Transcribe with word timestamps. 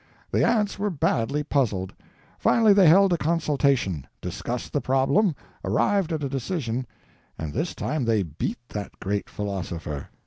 The 0.31 0.43
ants 0.43 0.79
were 0.79 0.89
badly 0.89 1.43
puzzled. 1.43 1.93
Finally 2.39 2.73
they 2.73 2.87
held 2.87 3.13
a 3.13 3.19
consultation, 3.19 4.07
discussed 4.19 4.73
the 4.73 4.81
problem, 4.81 5.35
arrived 5.63 6.11
at 6.11 6.23
a 6.23 6.27
decision—and 6.27 7.53
this 7.53 7.75
time 7.75 8.05
they 8.05 8.23
beat 8.23 8.57
that 8.69 8.99
great 8.99 9.29
philosopher. 9.29 10.09